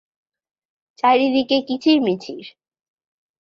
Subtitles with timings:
[0.97, 2.45] চারিদিকে কিচির মিচির।